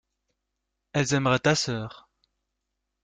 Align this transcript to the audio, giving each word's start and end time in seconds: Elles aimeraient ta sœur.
Elles 0.93 1.13
aimeraient 1.13 1.37
ta 1.37 1.53
sœur. 1.53 2.09